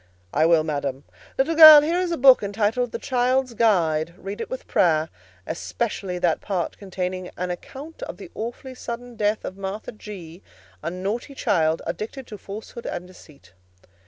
"I 0.33 0.47
will, 0.47 0.63
madam. 0.63 1.03
Little 1.37 1.53
girl, 1.55 1.81
here 1.81 1.99
is 1.99 2.11
a 2.11 2.17
book 2.17 2.41
entitled 2.41 2.91
the 2.91 2.97
'Child's 2.97 3.53
Guide'; 3.53 4.15
read 4.17 4.41
it 4.41 4.49
with 4.49 4.65
prayer, 4.65 5.09
especially 5.45 6.17
that 6.17 6.41
part 6.41 6.75
containing 6.79 7.29
'An 7.37 7.51
account 7.51 8.01
of 8.01 8.17
the 8.17 8.31
awfully 8.33 8.73
sudden 8.73 9.15
death 9.15 9.45
of 9.45 9.57
Martha 9.57 9.91
G——, 9.91 10.41
a 10.81 10.89
naughty 10.89 11.35
child 11.35 11.83
addicted 11.85 12.25
to 12.25 12.39
falsehood 12.39 12.87
and 12.87 13.05
deceit. 13.05 13.53